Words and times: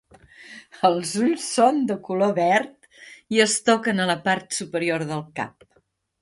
Els 0.87 1.09
ulls 1.25 1.43
són 1.57 1.77
de 1.91 1.97
color 2.07 2.33
verd 2.39 2.87
i 3.37 3.43
es 3.45 3.55
toquen 3.69 4.03
a 4.03 4.09
la 4.15 4.17
part 4.25 4.57
superior 4.63 5.07
del 5.13 5.23
cap. 5.43 5.69